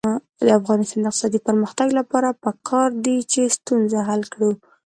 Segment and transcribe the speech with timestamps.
[0.45, 4.51] د افغانستان د اقتصادي پرمختګ لپاره پکار ده چې ستونزه حل کړو.